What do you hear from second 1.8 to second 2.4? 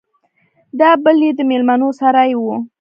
سراى